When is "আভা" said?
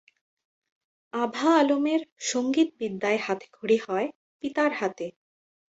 1.13-1.49